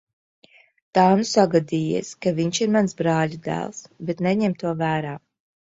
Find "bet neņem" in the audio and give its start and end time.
4.11-4.59